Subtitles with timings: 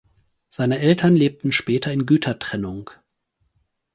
[0.49, 2.89] Seine Eltern lebten später in Gütertrennung.